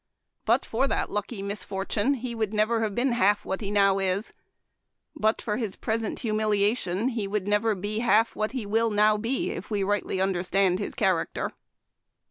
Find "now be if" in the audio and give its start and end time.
8.89-9.69